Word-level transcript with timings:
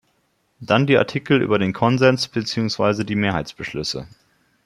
Dann 0.59 0.87
die 0.87 0.97
Artikel 0.97 1.43
über 1.43 1.59
den 1.59 1.73
Konsens 1.73 2.27
beziehungsweise 2.27 3.05
die 3.05 3.13
Mehrheitsbeschlüsse. 3.13 4.07